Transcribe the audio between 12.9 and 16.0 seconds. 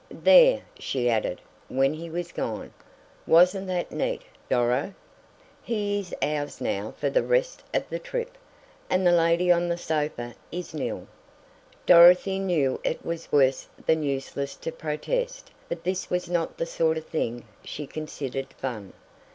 was worse than useless to protest, but